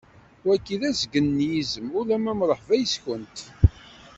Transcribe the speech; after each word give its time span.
Wagi 0.47 0.75
d 0.81 0.83
asgen 0.89 1.27
n 1.37 1.39
yizem, 1.49 1.87
ulama 1.99 2.33
mṛeḥba 2.39 2.75
yes-kunt. 2.81 3.37